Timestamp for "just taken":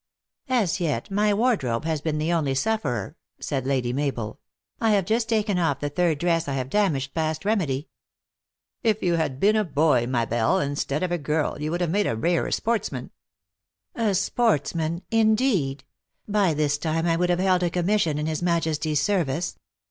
5.05-5.59